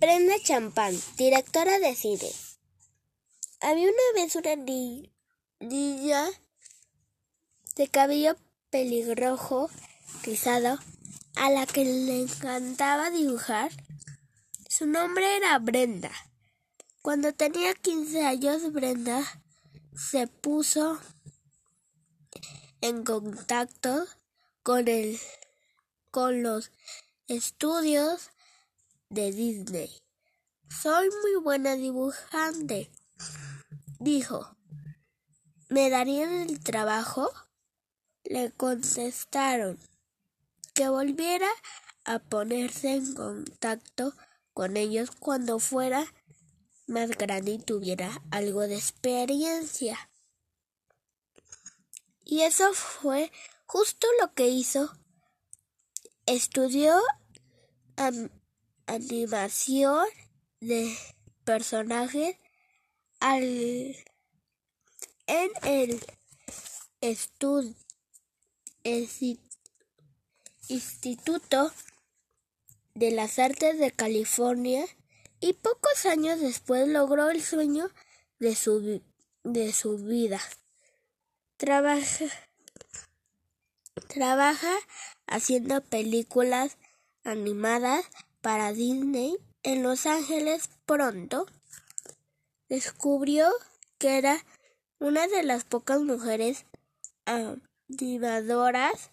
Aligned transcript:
Brenda 0.00 0.34
Champán, 0.42 0.98
directora 1.18 1.78
de 1.78 1.94
cine. 1.94 2.30
Había 3.60 3.84
una 3.84 4.22
vez 4.22 4.34
una 4.34 4.56
niña 5.60 6.26
de 7.74 7.88
cabello 7.88 8.36
pelirrojo 8.70 9.68
rizado 10.22 10.78
a 11.34 11.50
la 11.50 11.66
que 11.66 11.84
le 11.84 12.22
encantaba 12.22 13.10
dibujar. 13.10 13.70
Su 14.70 14.86
nombre 14.86 15.36
era 15.36 15.58
Brenda. 15.58 16.12
Cuando 17.02 17.34
tenía 17.34 17.74
15 17.74 18.24
años, 18.24 18.72
Brenda 18.72 19.22
se 19.94 20.28
puso 20.28 20.98
en 22.80 23.04
contacto 23.04 24.06
con 24.62 24.88
el 24.88 25.20
con 26.16 26.42
los 26.42 26.72
estudios 27.28 28.30
de 29.10 29.32
Disney. 29.32 29.90
Soy 30.66 31.10
muy 31.10 31.42
buena 31.44 31.74
dibujante, 31.74 32.90
dijo. 34.00 34.56
¿Me 35.68 35.90
darían 35.90 36.32
el 36.32 36.58
trabajo? 36.60 37.30
Le 38.24 38.50
contestaron 38.50 39.78
que 40.72 40.88
volviera 40.88 41.50
a 42.06 42.18
ponerse 42.18 42.94
en 42.94 43.12
contacto 43.12 44.14
con 44.54 44.78
ellos 44.78 45.10
cuando 45.10 45.58
fuera 45.58 46.14
más 46.86 47.10
grande 47.10 47.50
y 47.50 47.58
tuviera 47.58 48.22
algo 48.30 48.62
de 48.62 48.76
experiencia. 48.76 50.08
Y 52.24 52.40
eso 52.40 52.72
fue 52.72 53.30
justo 53.66 54.06
lo 54.22 54.32
que 54.32 54.48
hizo. 54.48 54.96
Estudió 56.26 57.00
animación 58.86 60.06
de 60.60 60.96
personajes 61.44 62.36
al, 63.20 63.44
en 65.26 65.50
el 65.62 66.04
Instituto 70.68 71.72
de 72.94 73.12
las 73.12 73.38
Artes 73.38 73.78
de 73.78 73.92
California 73.92 74.84
y 75.38 75.52
pocos 75.52 76.06
años 76.06 76.40
después 76.40 76.88
logró 76.88 77.30
el 77.30 77.42
sueño 77.42 77.88
de 78.40 78.56
su, 78.56 79.00
de 79.44 79.72
su 79.72 79.98
vida. 79.98 80.40
Trabaja, 81.56 82.26
trabaja 84.08 84.72
haciendo 85.26 85.82
películas 85.82 86.76
animadas 87.24 88.04
para 88.40 88.72
Disney 88.72 89.36
en 89.62 89.82
Los 89.82 90.06
Ángeles 90.06 90.68
pronto. 90.86 91.46
Descubrió 92.68 93.50
que 93.98 94.18
era 94.18 94.44
una 94.98 95.26
de 95.26 95.42
las 95.42 95.64
pocas 95.64 96.00
mujeres 96.00 96.64
animadoras 97.24 99.10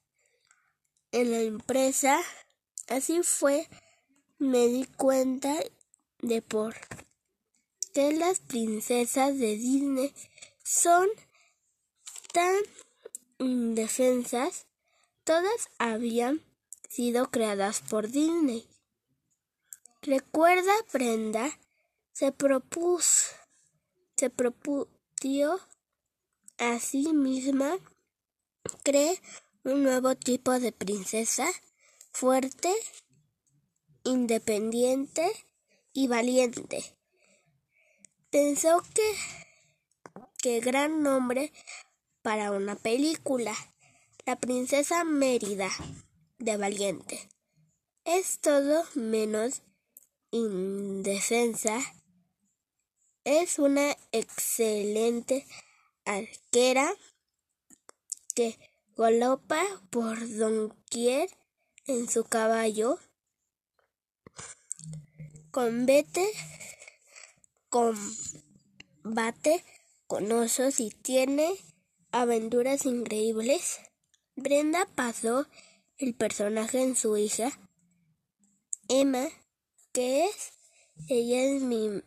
en 1.12 1.32
la 1.32 1.40
empresa. 1.40 2.20
Así 2.88 3.24
fue, 3.24 3.68
me 4.38 4.68
di 4.68 4.86
cuenta 4.86 5.56
de 6.20 6.42
por 6.42 6.76
qué 7.94 8.14
las 8.14 8.40
princesas 8.40 9.38
de 9.38 9.56
Disney 9.56 10.14
son 10.64 11.08
tan 12.34 12.56
indefensas. 13.40 14.66
Todas 15.24 15.70
habían 15.78 16.42
sido 16.90 17.32
creadas 17.32 17.82
por 17.82 18.10
Disney. 18.10 18.68
Recuerda, 20.02 20.74
Brenda, 20.92 21.60
se 22.12 22.32
propuso, 22.32 23.28
se 24.18 24.30
propuso 24.30 24.90
a 26.58 26.80
sí 26.80 27.14
misma 27.14 27.78
cree 28.84 29.22
un 29.64 29.84
nuevo 29.84 30.16
tipo 30.16 30.52
de 30.60 30.74
princesa 30.74 31.48
fuerte, 32.12 32.74
independiente 34.04 35.32
y 35.94 36.08
valiente. 36.08 36.84
Pensó 38.30 38.84
que, 38.94 39.16
qué 40.40 40.60
gran 40.60 41.04
nombre 41.04 41.54
para 42.22 42.52
una 42.52 42.76
película. 42.76 43.56
La 44.26 44.38
princesa 44.38 45.04
Mérida 45.04 45.70
de 46.40 46.56
Valiente. 46.56 47.28
Es 48.06 48.40
todo 48.40 48.86
menos 48.96 49.64
indefensa. 50.32 51.78
Es 53.26 53.60
una 53.60 53.98
excelente 54.14 55.46
arquera 56.06 56.96
que 58.34 58.58
galopa 58.96 59.62
por 59.90 60.18
donquier 60.38 61.30
en 61.86 62.10
su 62.10 62.24
caballo 62.24 62.98
Combate, 65.52 66.26
combate 67.68 69.66
con 70.08 70.32
osos 70.32 70.80
y 70.80 70.92
tiene 70.92 71.54
aventuras 72.12 72.86
increíbles. 72.86 73.82
Brenda 74.36 74.88
pasó 74.96 75.48
el 75.98 76.16
personaje 76.16 76.82
en 76.82 76.96
su 76.96 77.18
hija, 77.18 77.52
Emma, 78.88 79.28
que 79.92 80.26
es, 80.26 80.54
ella 81.08 81.44
es 81.44 81.62
mi 81.62 82.02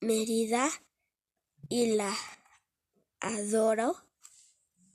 Merida 0.00 0.68
y 1.68 1.96
la 1.96 2.14
adoro. 3.20 3.96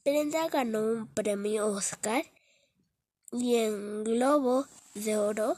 Brenda 0.03 0.47
ganó 0.47 0.81
un 0.81 1.07
premio 1.07 1.67
Oscar 1.67 2.23
y 3.31 3.55
en 3.57 4.03
Globo 4.03 4.65
de 4.95 5.17
Oro 5.17 5.57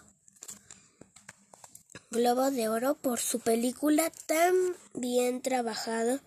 Globo 2.14 2.52
de 2.52 2.68
Oro 2.68 2.96
por 2.96 3.22
su 3.22 3.40
película 3.40 4.12
tan 4.26 4.54
bien 4.94 5.42
trabajado 5.42 6.20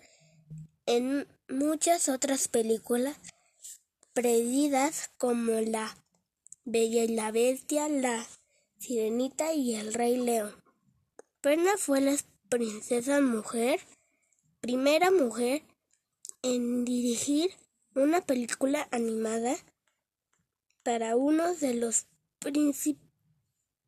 en 0.87 1.27
muchas 1.47 2.09
otras 2.09 2.47
películas 2.47 3.15
predidas 4.15 5.11
como 5.17 5.51
La 5.59 5.95
Bella 6.63 7.03
y 7.03 7.09
la 7.09 7.31
Bestia, 7.31 7.89
La 7.89 8.25
Sirenita 8.79 9.53
y 9.53 9.75
El 9.75 9.93
Rey 9.93 10.15
León. 10.15 10.55
Perna 11.41 11.71
fue 11.77 11.99
la 11.99 12.15
princesa 12.47 13.19
mujer, 13.19 13.81
primera 14.61 15.11
mujer 15.11 15.63
en 16.43 16.85
dirigir 16.85 17.51
una 17.93 18.21
película 18.21 18.87
animada 18.89 19.57
para 20.81 21.17
uno 21.17 21.53
de 21.55 21.73
los 21.73 22.07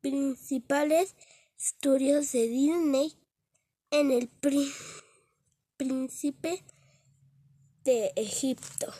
principales 0.02 1.14
estudios 1.58 2.32
de 2.32 2.48
Disney 2.48 3.14
en 3.90 4.10
el 4.10 4.28
Príncipe 5.78 6.62
de 7.84 8.12
Egipto. 8.14 8.92